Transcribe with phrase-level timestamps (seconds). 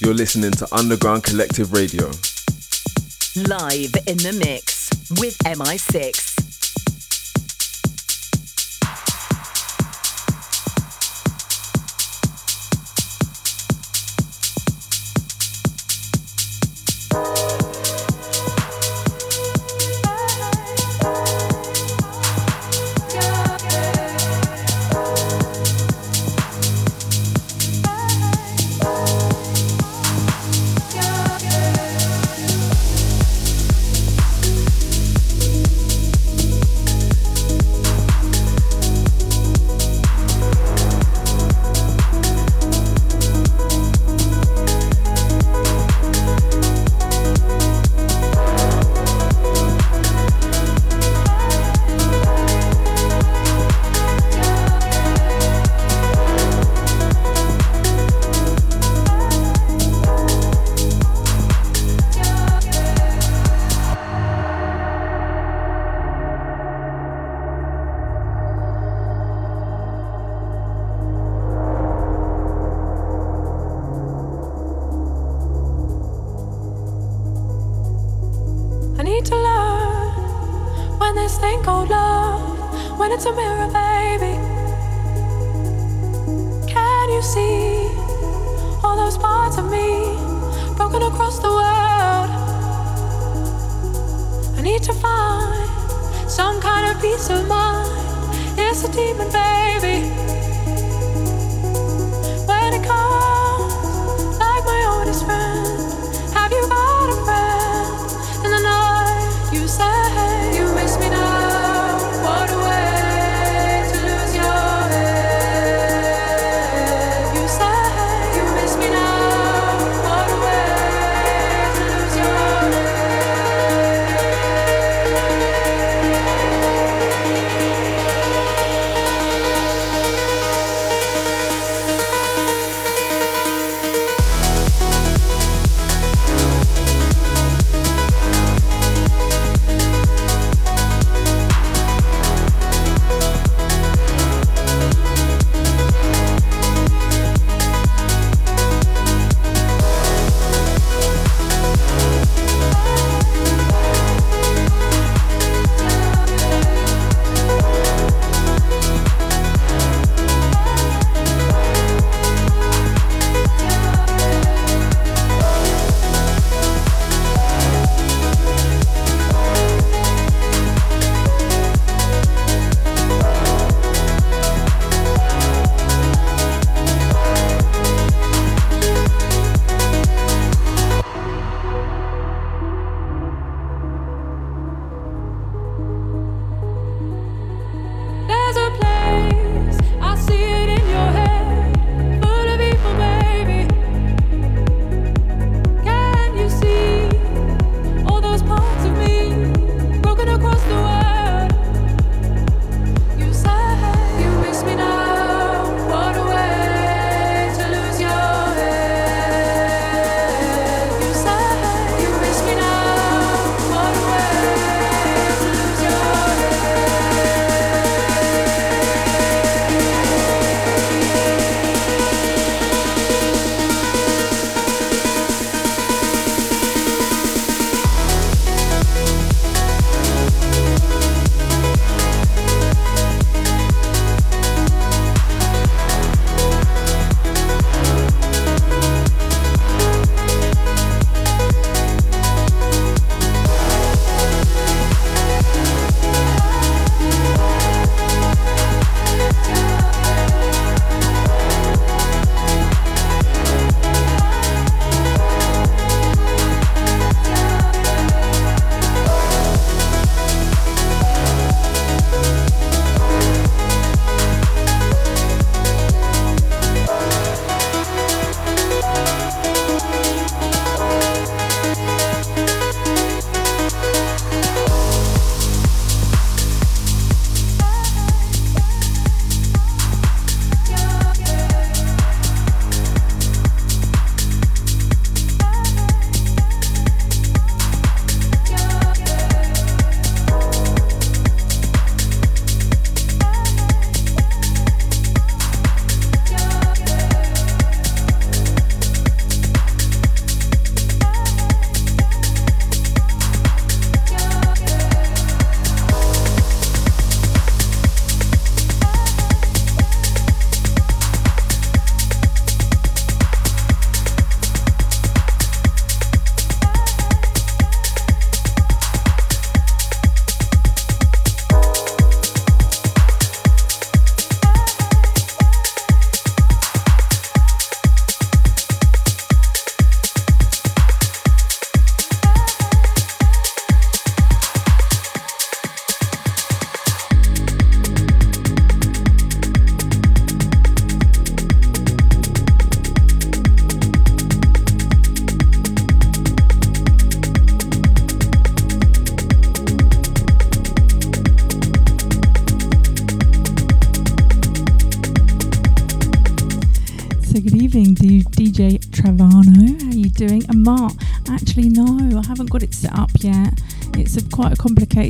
[0.00, 2.06] You're listening to Underground Kollektiv Radio.
[3.48, 4.90] Live in the mix
[5.20, 6.27] with EMi6.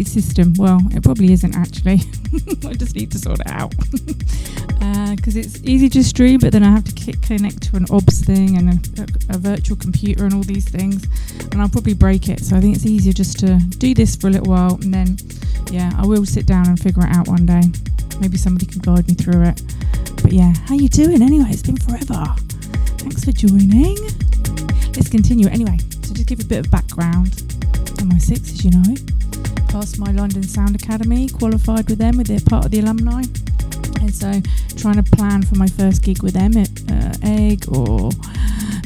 [0.07, 0.55] System.
[0.57, 2.01] Well, it probably isn't actually.
[2.69, 3.71] I just need to sort it out.
[5.17, 8.25] Because uh, it's easy to stream, but then I have to connect to an OBS
[8.25, 11.07] thing and a, a, a virtual computer and all these things.
[11.53, 12.41] And I'll probably break it.
[12.41, 15.17] So I think it's easier just to do this for a little while and then,
[15.71, 17.63] yeah, I will sit down and figure it out one day.
[18.21, 19.63] Maybe somebody can guide me through it.
[20.23, 21.51] But yeah, how you doing anyway?
[21.51, 22.35] It's been forever.
[22.99, 23.97] Thanks for joining.
[24.95, 25.79] Let's continue anyway.
[26.03, 27.33] So just give a bit of background.
[27.99, 29.08] EMi6, as you know,
[29.99, 33.23] my London Sound Academy, qualified with them with their part of the alumni.
[34.01, 34.43] And so
[34.77, 38.11] trying to plan for my first gig with them at uh, Egg or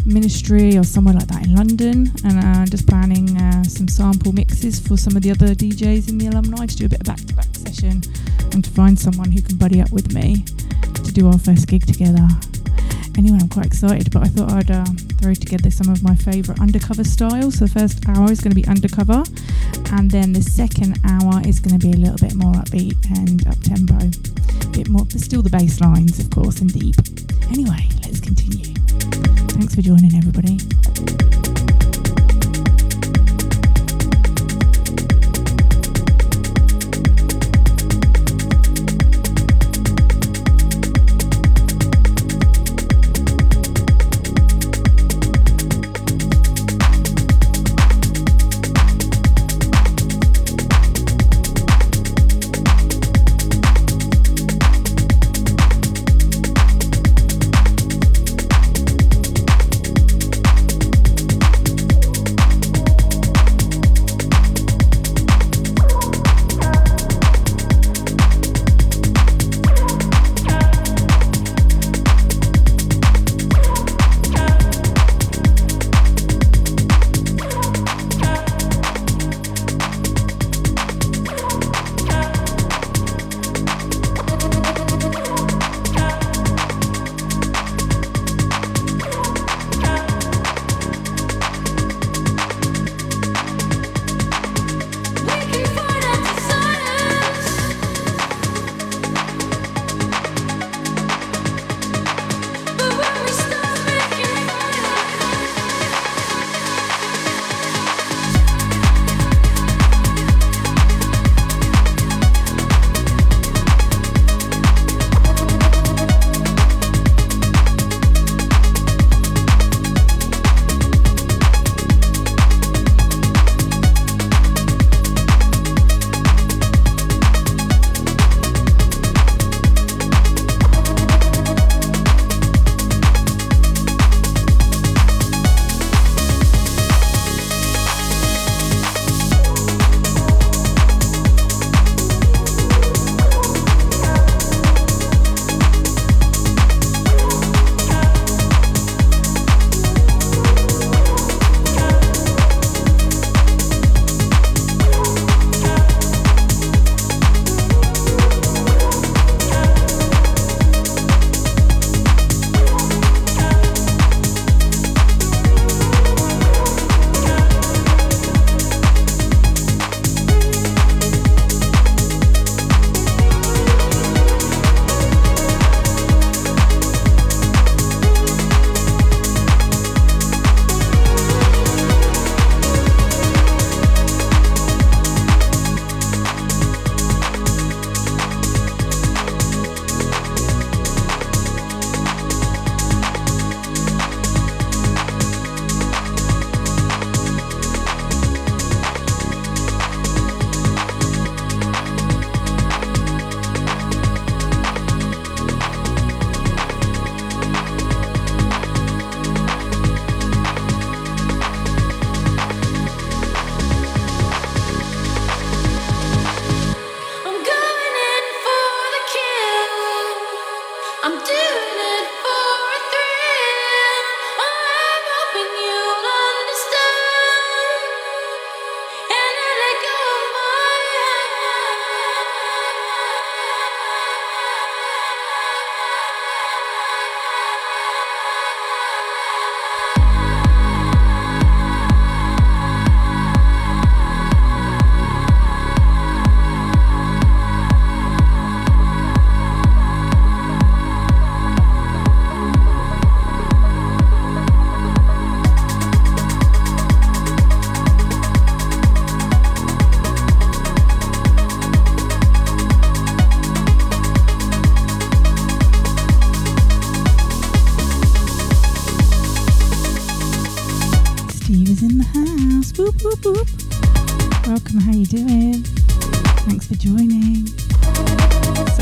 [0.05, 4.79] Ministry or somewhere like that in London, and uh, just planning uh, some sample mixes
[4.79, 7.55] for some of the other DJs in the alumni to do a bit of back-to-back
[7.55, 8.03] session,
[8.53, 10.45] and to find someone who can buddy up with me
[10.95, 12.29] to do our first gig together.
[13.17, 14.85] Anyway, I'm quite excited, but I thought I'd uh,
[15.21, 17.59] throw together some of my favourite undercover styles.
[17.59, 19.23] So the first hour is going to be undercover,
[19.93, 23.47] and then the second hour is going to be a little bit more upbeat and
[23.47, 26.97] up tempo, a bit more, but still the bass lines, of course, and deep.
[27.51, 28.75] Anyway, let's continue.
[29.53, 30.59] Thanks for joining, everybody.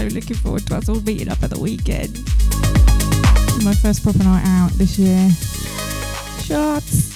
[0.00, 2.16] So looking forward to us all meeting up at the weekend.
[3.62, 5.28] My first proper night out this year.
[6.42, 7.10] Shots.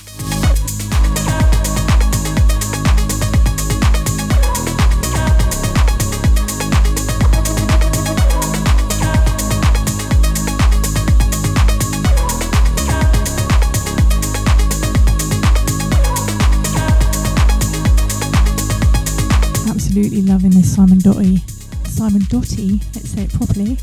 [22.34, 23.78] Doty, let's say it properly.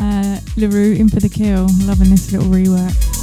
[0.00, 3.19] Uh, La Roux in for the kill, loving this little rework.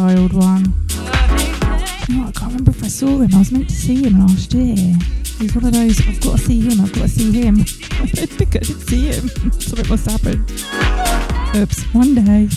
[0.00, 0.62] Child one.
[2.08, 3.34] Know, I can't remember if I saw him.
[3.34, 4.96] I was meant to see him last year.
[5.38, 7.56] He's one of those, I've got to see him, I've got to see him.
[7.90, 9.28] I don't think I did see him.
[9.60, 10.40] Something must happen.
[11.54, 12.48] Oops, one day.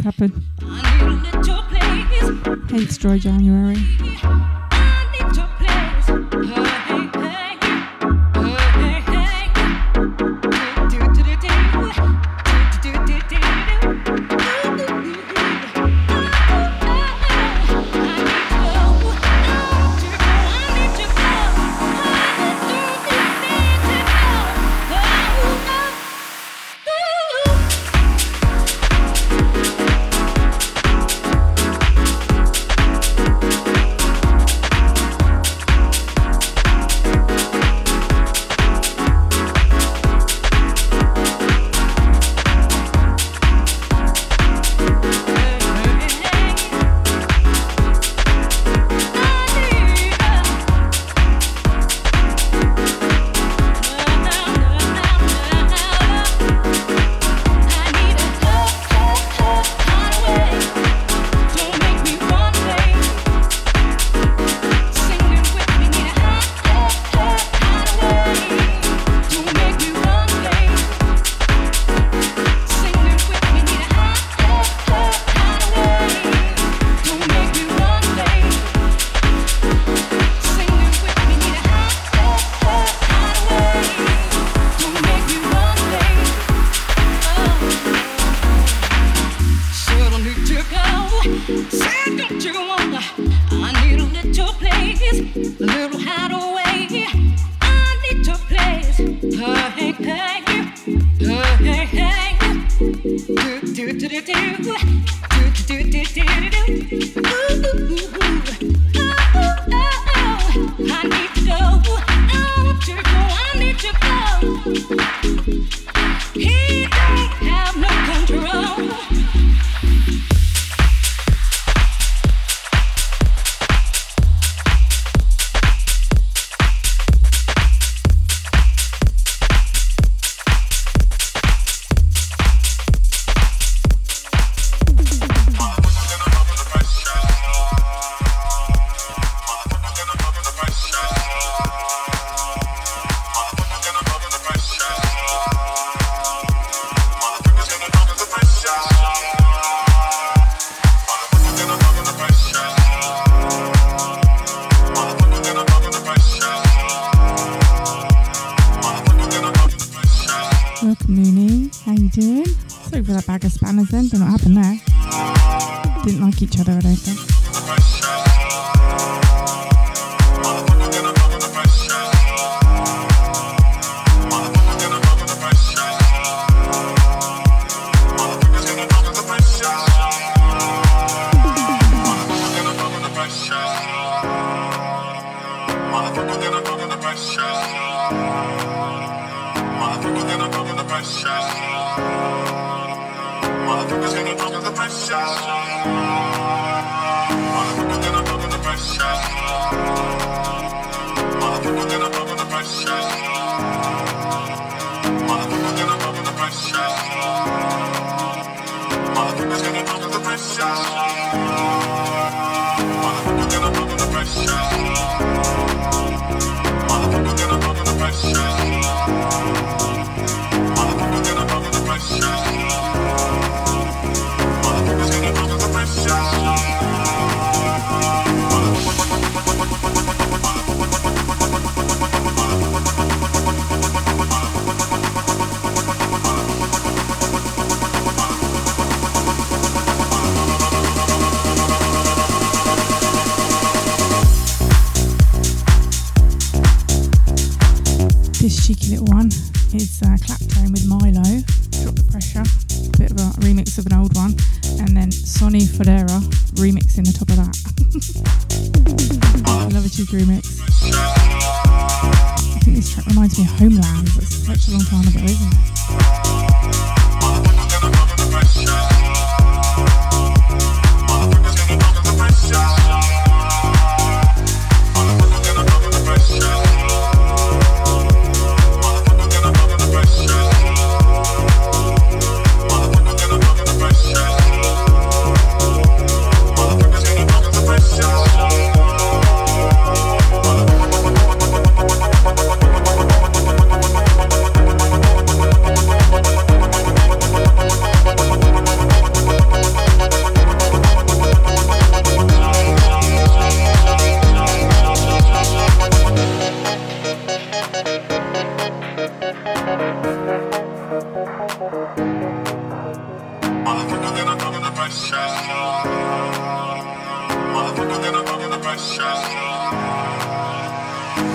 [0.00, 0.32] Happen.
[2.68, 3.79] Hates dry January.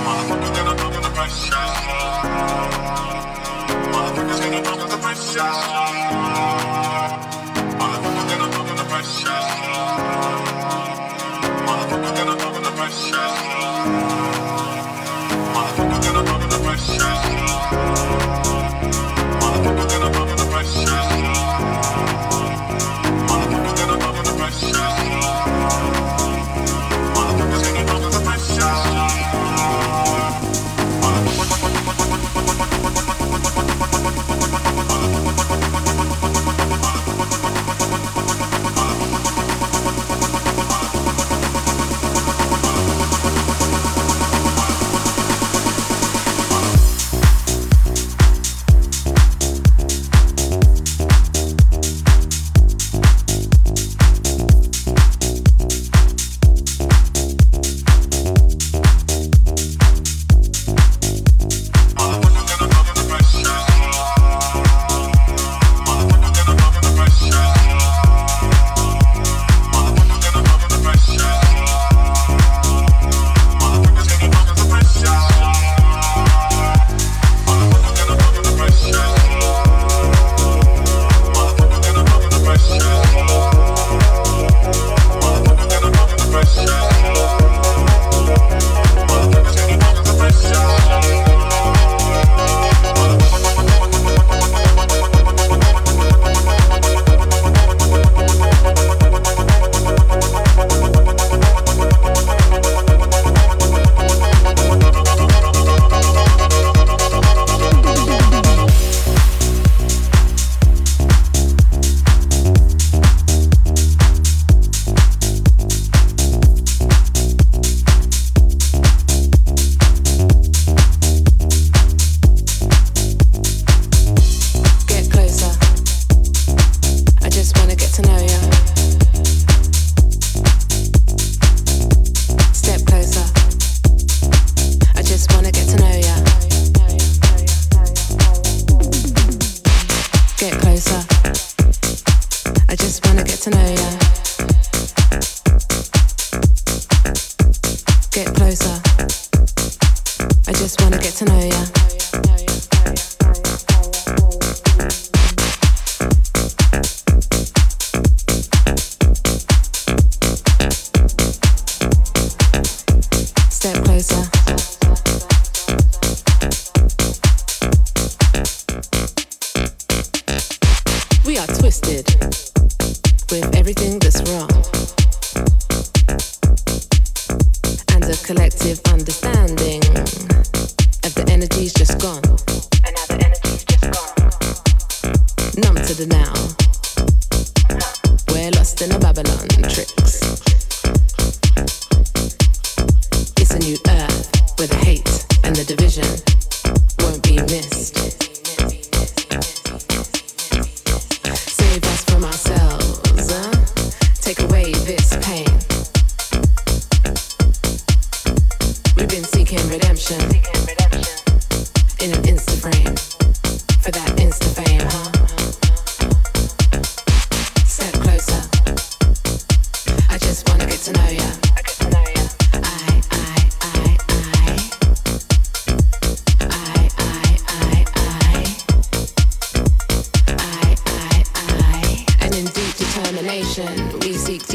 [0.05, 1.65] Motherfucker, then I'm under the pressure.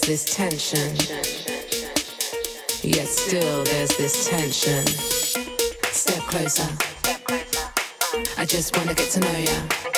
[0.00, 0.96] there's this tension.
[2.82, 4.86] Yet still there's this tension.
[5.92, 6.68] Step closer.
[8.38, 9.89] I just wanna get to know ya.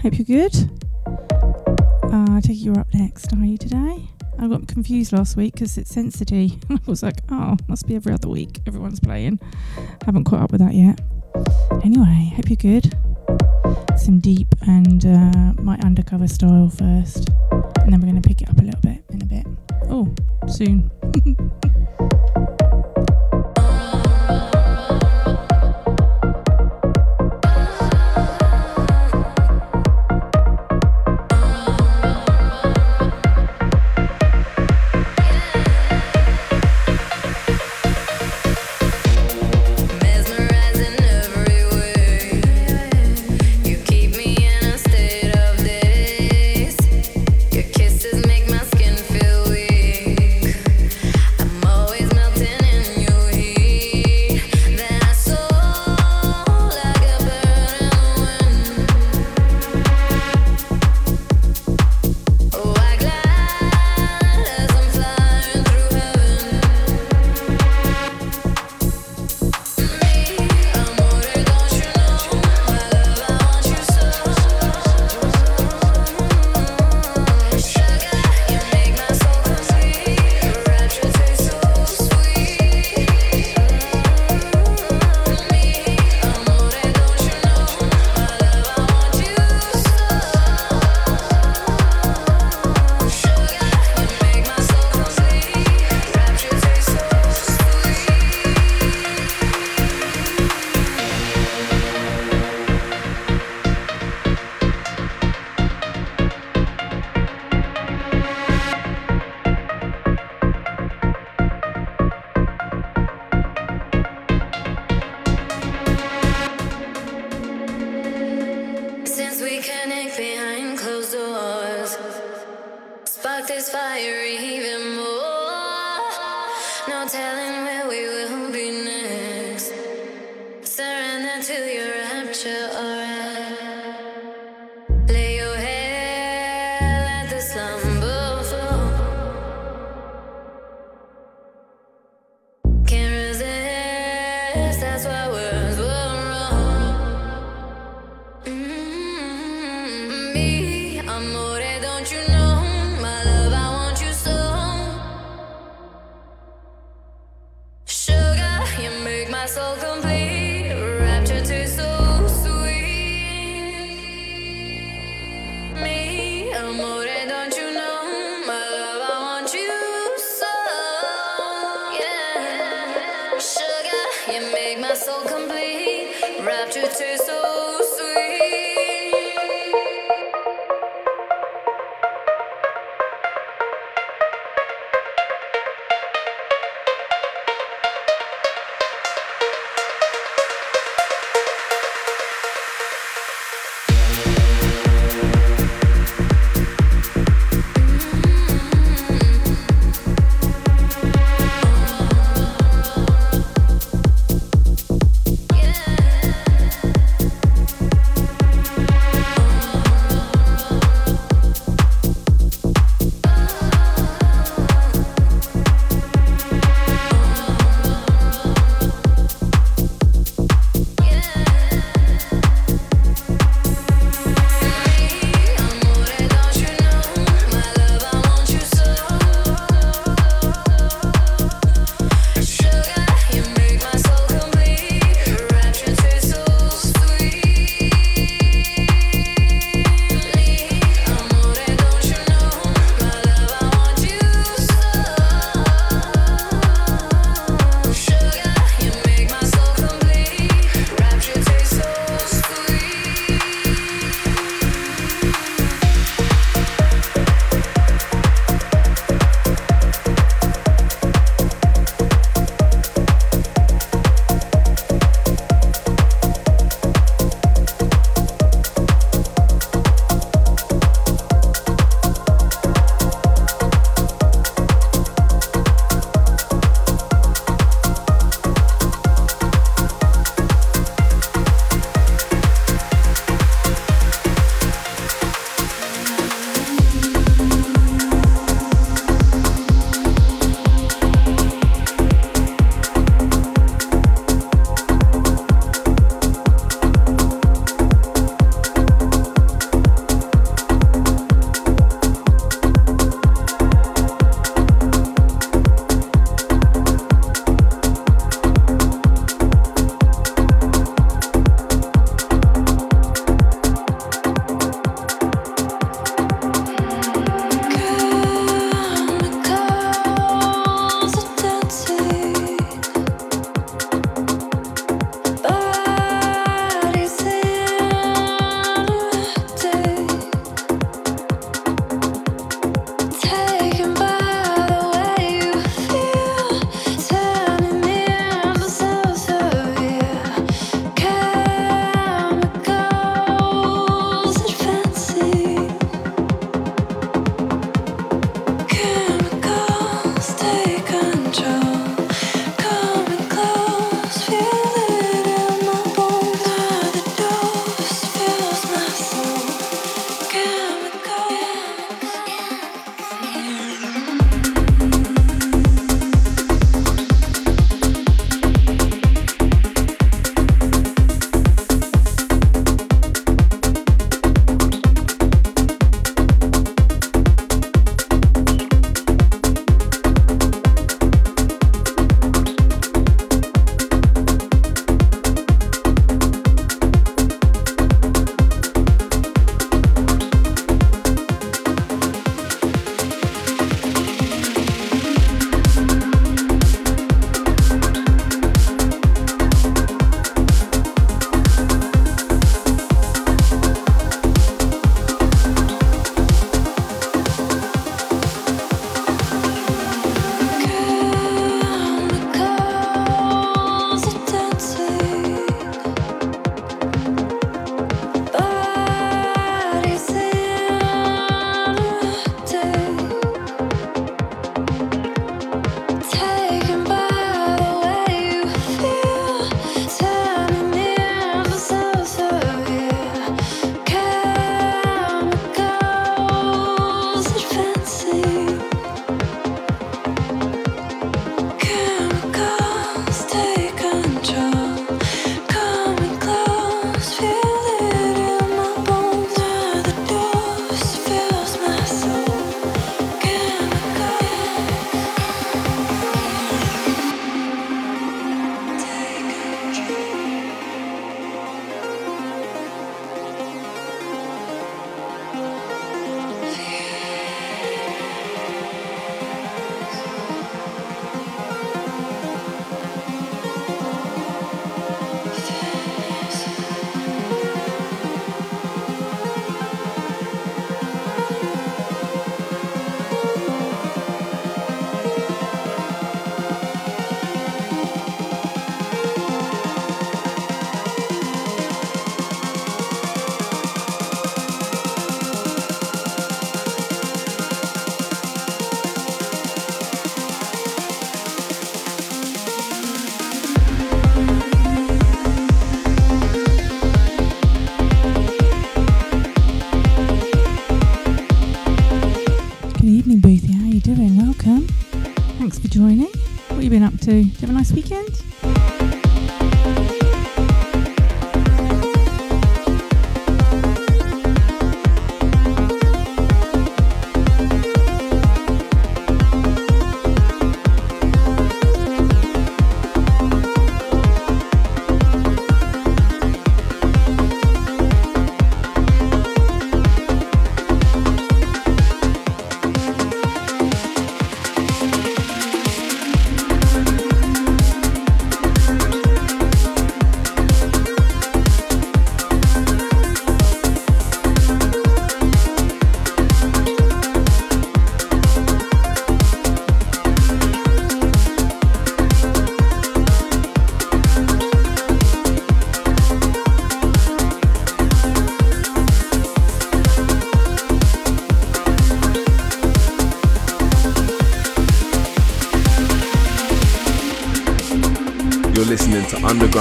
[0.00, 0.54] Hope you're good.
[1.06, 4.08] Uh, I take you're up next, are you today?
[4.38, 6.60] I got confused last week because it's Sensity.
[6.70, 8.60] I was like, oh, must be every other week.
[8.66, 9.38] Everyone's playing.
[10.04, 11.00] Haven't caught up with that yet.
[11.84, 12.92] Anyway, hope you're good.
[13.96, 18.48] Some deep and uh, my undercover style first, and then we're going to pick it
[18.48, 19.46] up a little bit in a bit.
[19.88, 20.12] Oh,
[20.48, 20.90] soon.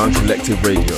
[0.01, 0.90] Underground Kollektiv Radio.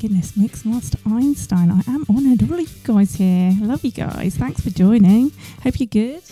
[0.00, 1.72] goodness, Mixmaster Einstein.
[1.72, 2.48] I am honoured.
[2.48, 3.52] All of you guys here.
[3.60, 4.36] Love you guys.
[4.36, 5.32] Thanks for joining.
[5.64, 6.22] Hope you're good.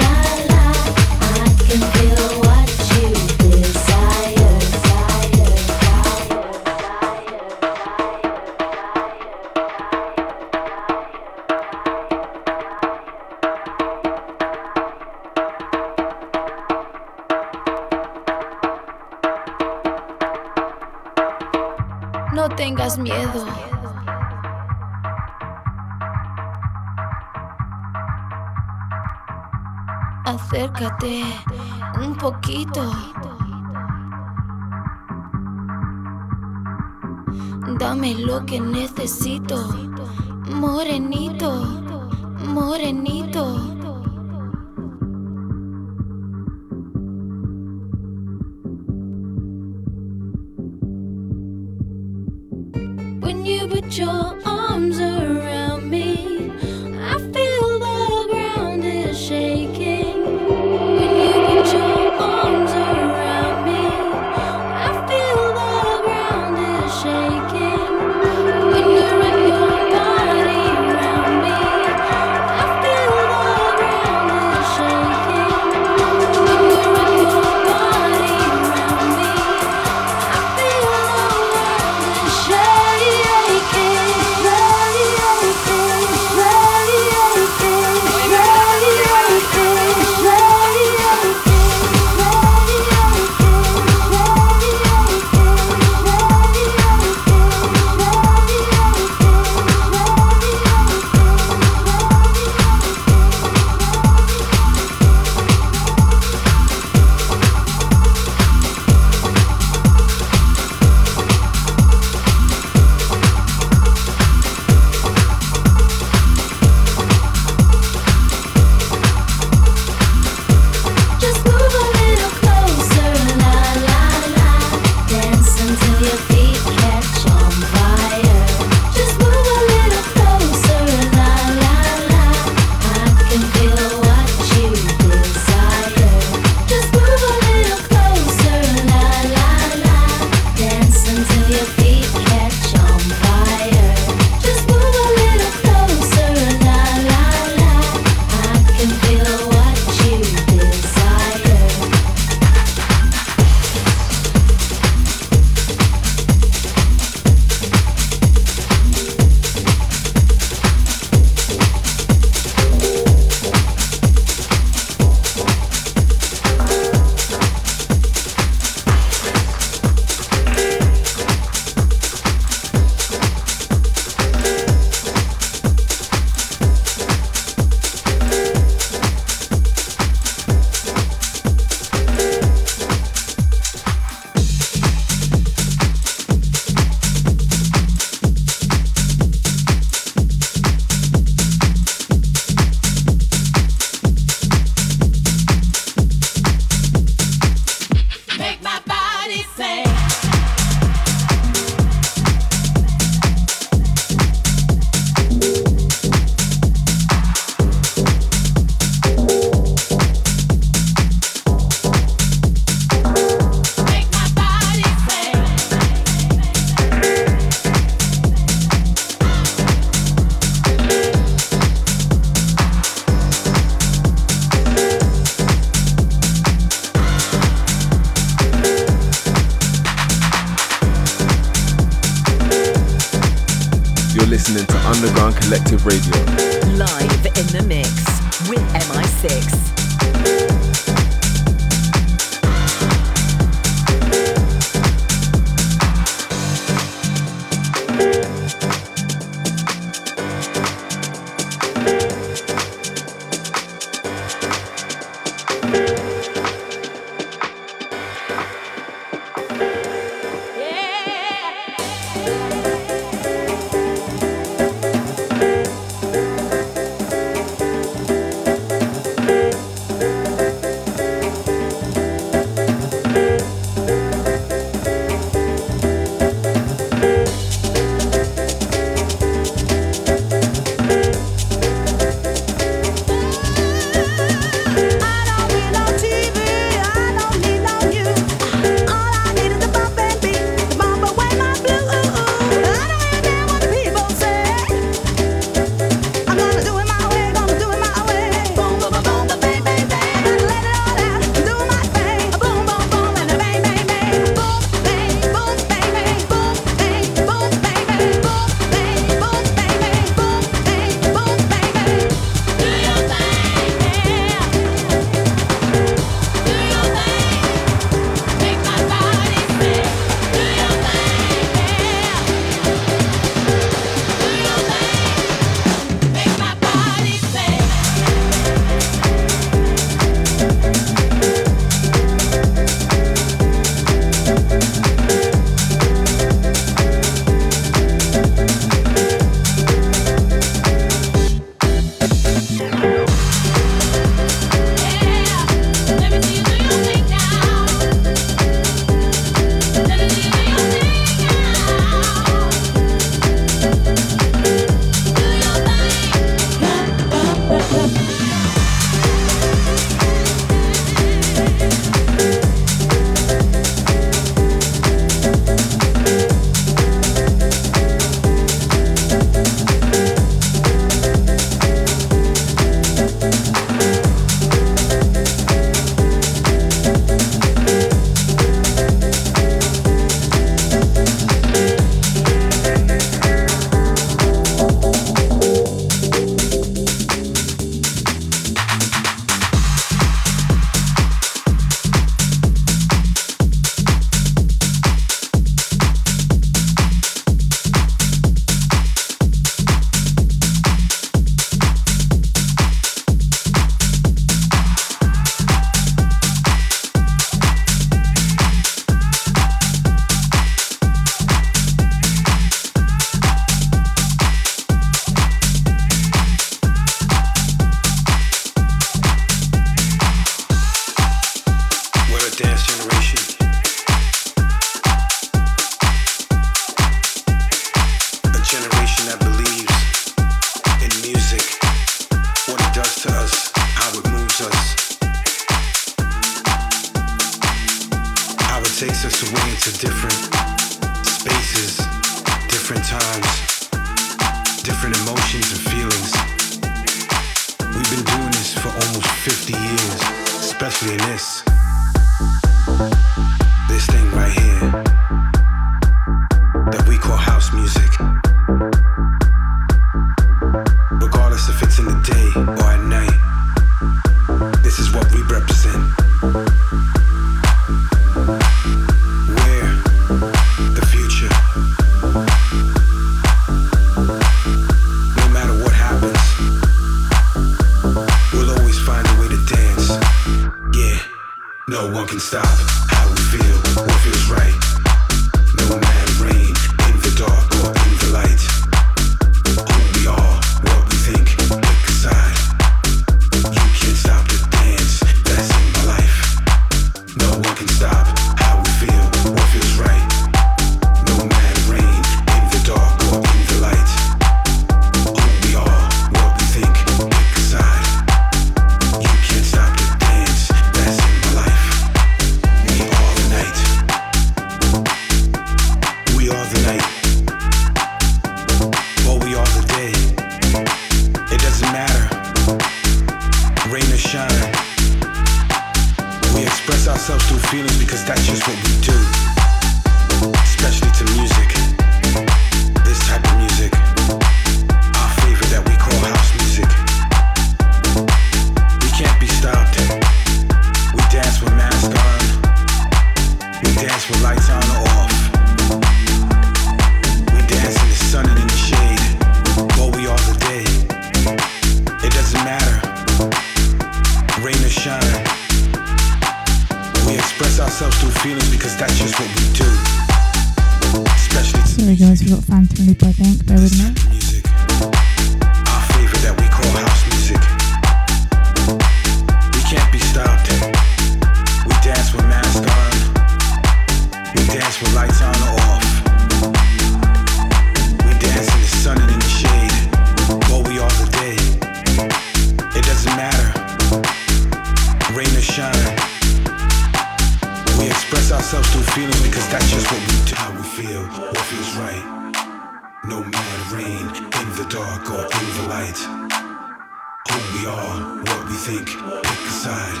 [598.68, 598.88] think
[599.24, 600.00] pick a side.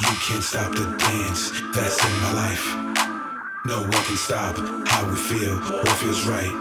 [0.00, 2.64] You can't stop the dance that's in my life.
[3.66, 4.56] No one can stop
[4.88, 6.54] how we feel, what feels right.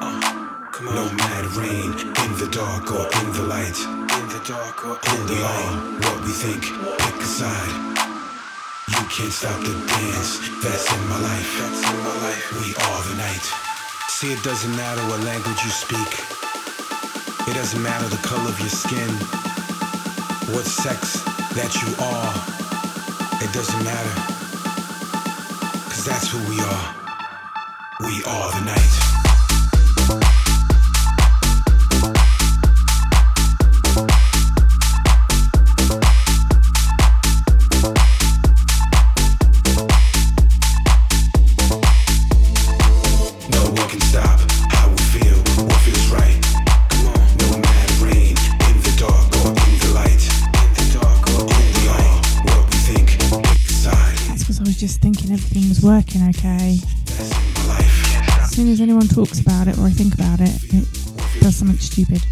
[0.84, 3.80] No mad rain in the dark or in the light.
[4.20, 5.72] In the dark or in the light.
[6.04, 6.64] What we think,
[7.00, 7.76] pick a side.
[8.92, 11.50] You can't stop the dance that's in my life.
[11.60, 12.44] That's in my life.
[12.60, 13.46] We are the night.
[14.12, 16.12] See, it doesn't matter what language you speak.
[17.48, 19.51] It doesn't matter the color of your skin
[20.50, 21.22] what sex
[21.54, 22.34] that you are,
[23.44, 24.16] it doesn't matter.
[25.90, 26.96] Cause that's who we are.
[28.02, 29.11] We are the night.
[54.82, 56.80] just thinking everything was working okay.
[58.42, 61.78] As soon as anyone talks about it or I think about it, it does something
[61.78, 62.26] stupid.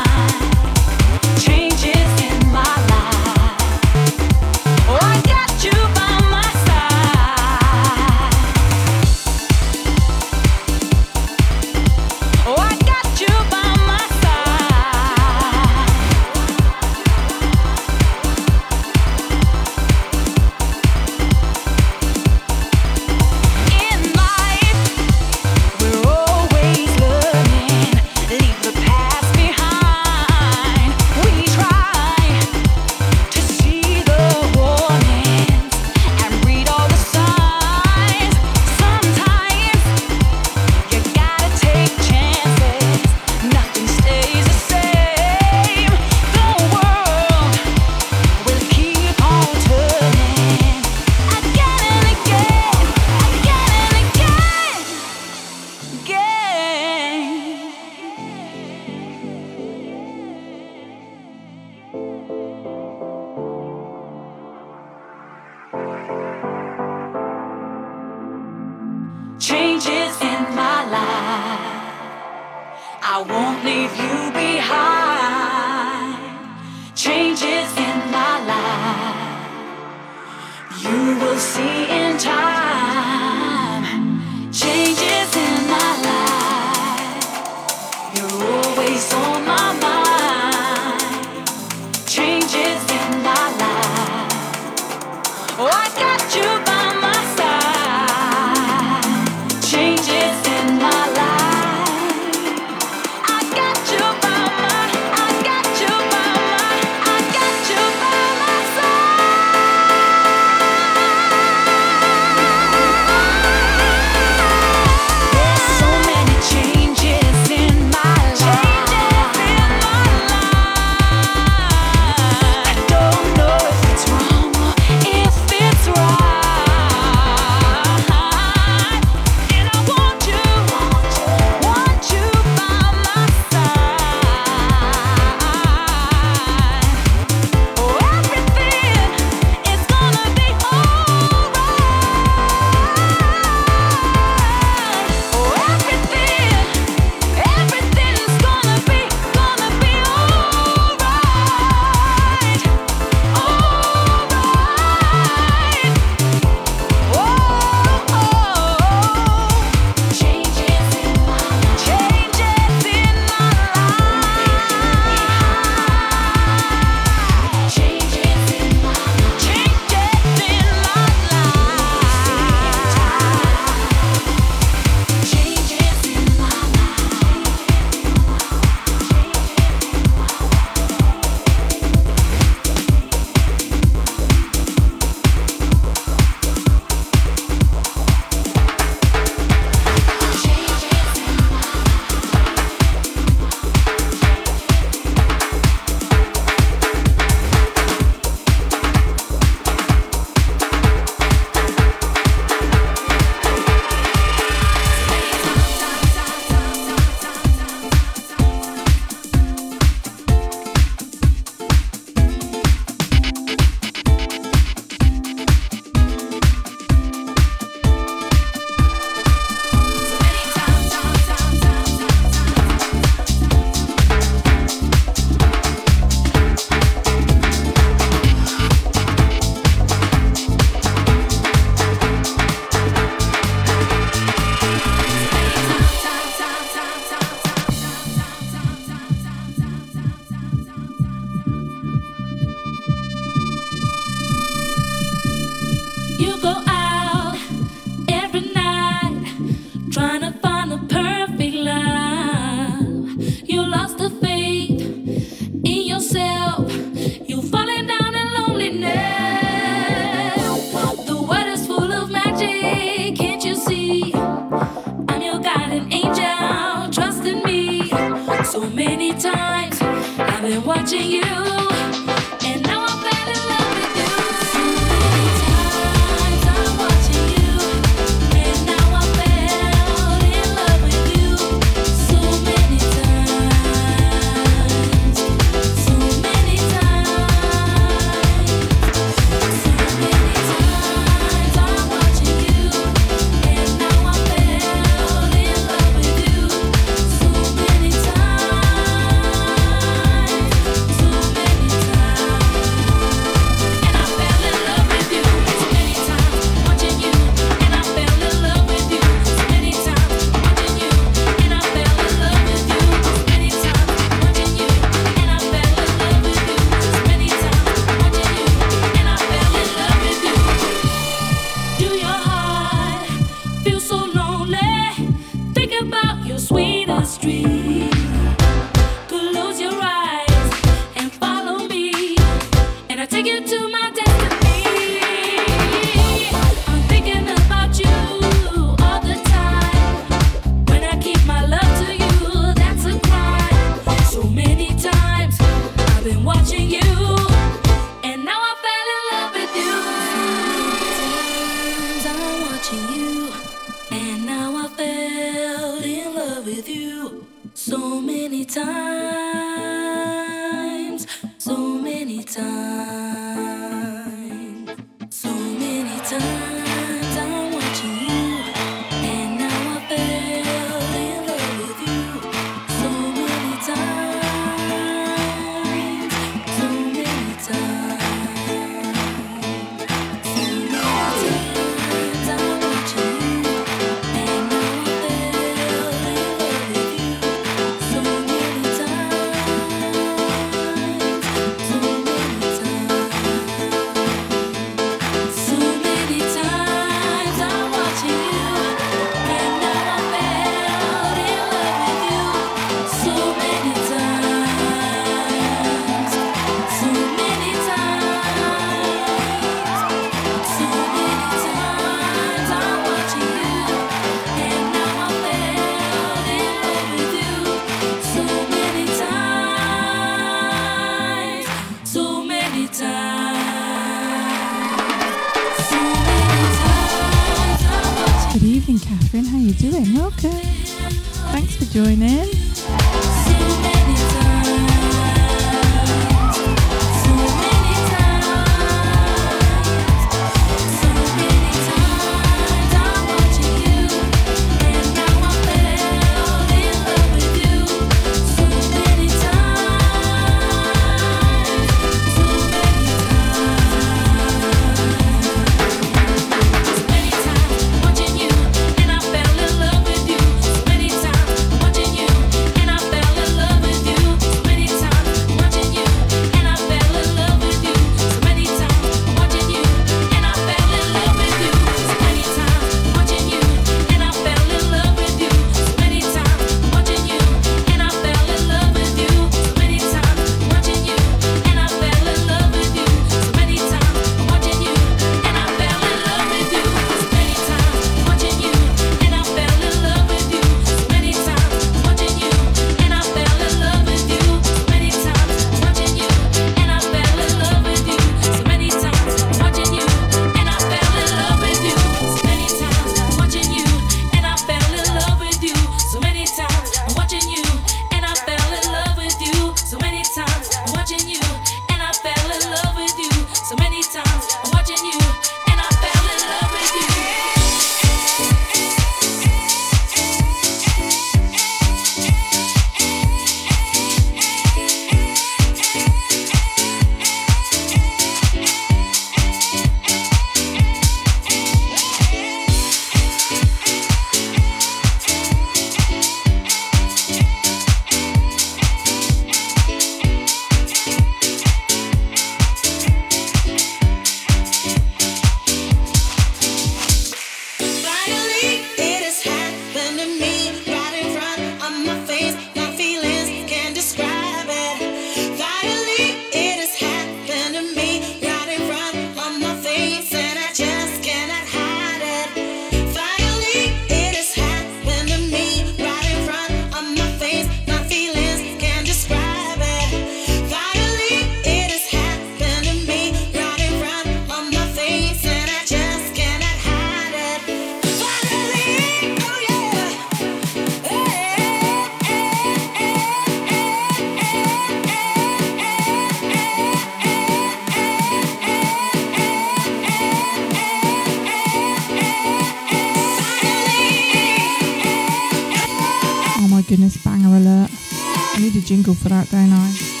[598.71, 600.00] Jingle for that, don't I?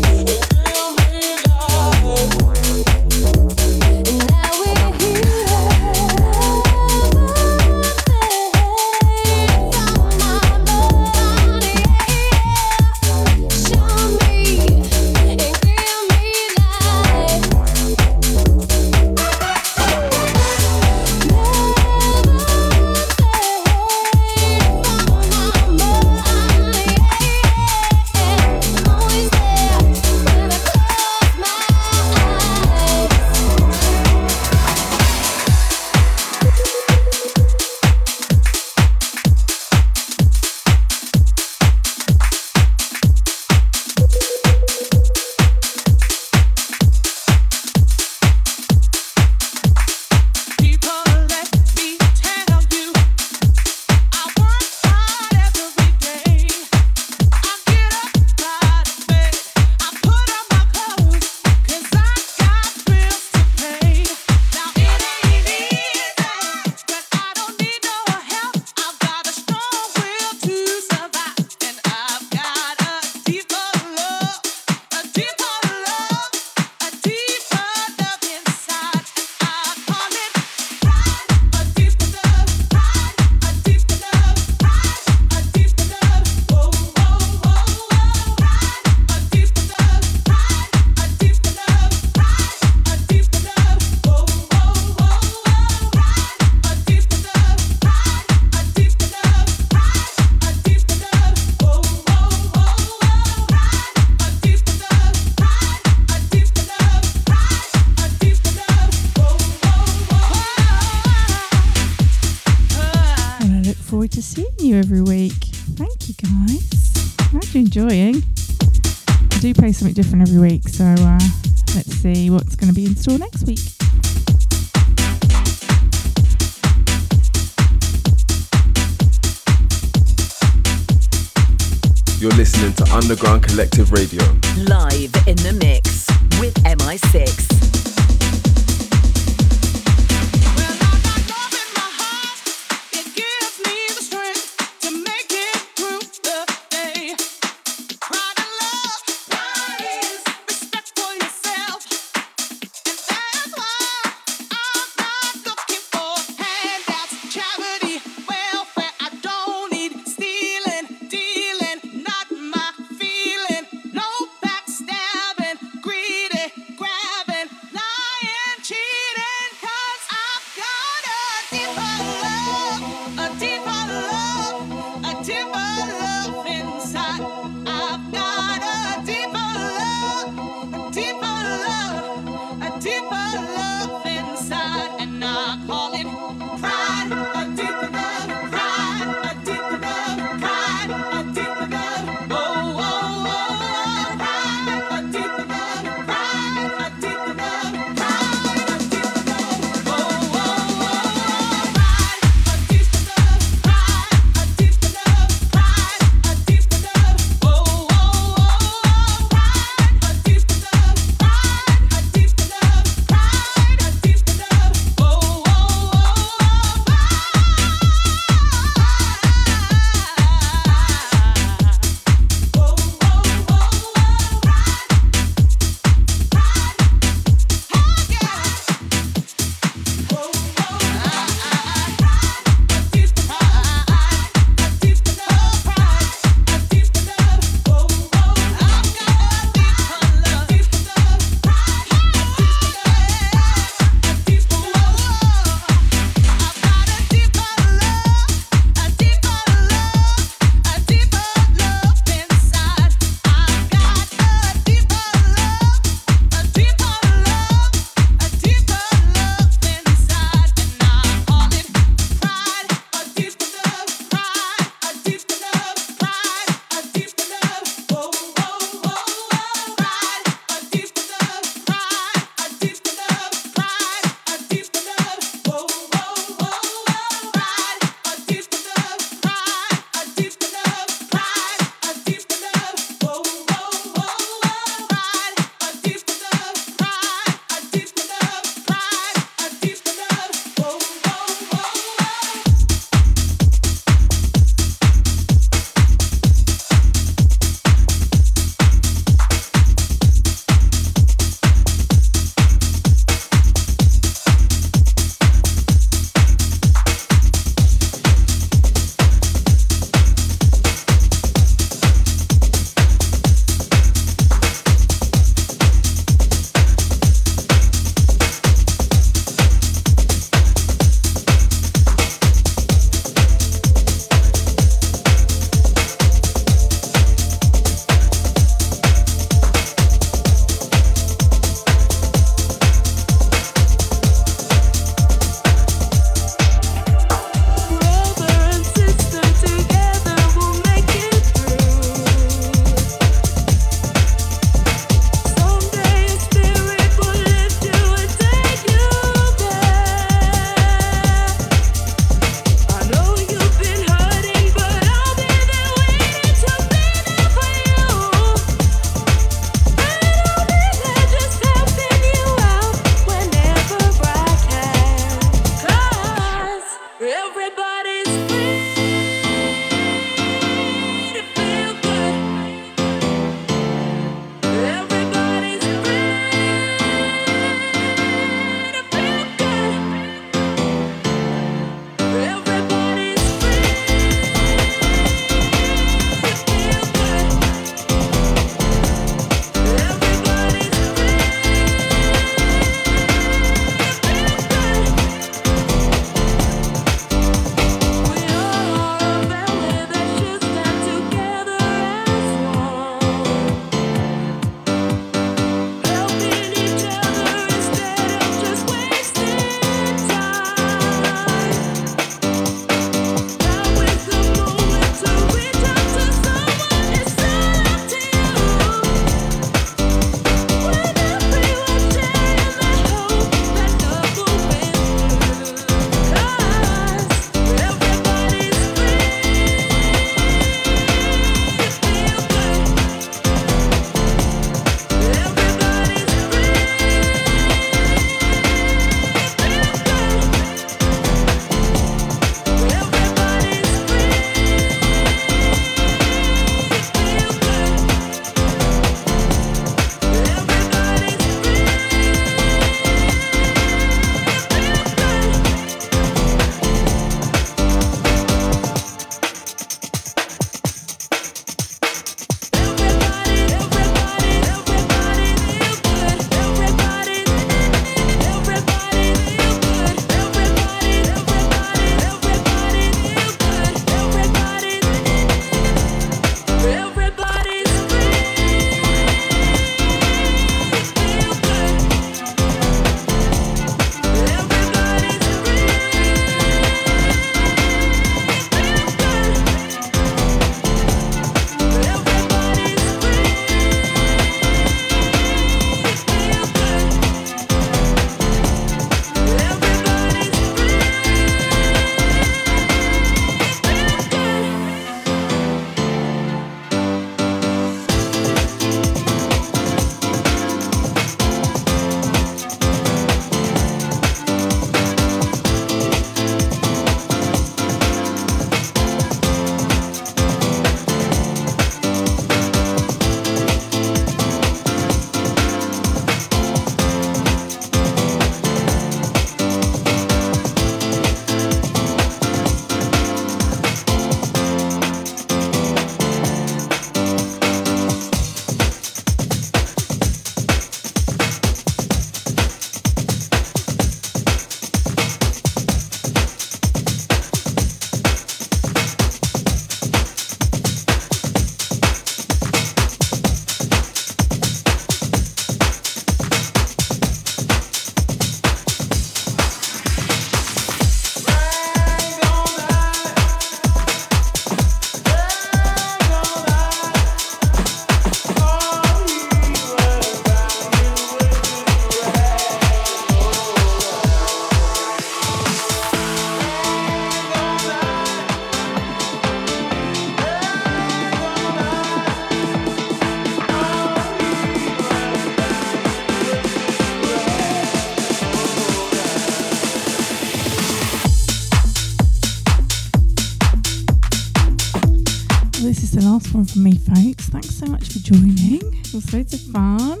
[596.56, 597.28] Me, folks.
[597.28, 598.60] Thanks so much for joining.
[598.60, 600.00] It was loads of fun.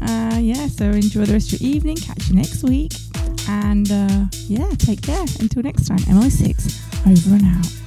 [0.00, 1.96] Uh, yeah, so enjoy the rest of your evening.
[1.96, 2.92] Catch you next week.
[3.48, 5.24] And uh, yeah, take care.
[5.40, 7.83] Until next time, EMi6 over and out.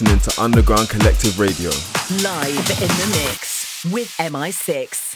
[0.00, 1.70] Listening to Underground Kollektiv Radio.
[2.22, 5.07] Live in the mix with EMi6.